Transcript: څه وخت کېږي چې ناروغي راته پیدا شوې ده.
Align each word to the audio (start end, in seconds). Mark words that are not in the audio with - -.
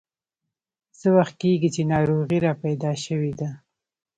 څه 0.99 1.07
وخت 1.17 1.35
کېږي 1.41 1.69
چې 1.75 1.81
ناروغي 1.93 2.37
راته 2.45 2.59
پیدا 2.63 2.91
شوې 3.05 3.33
ده. 3.39 3.49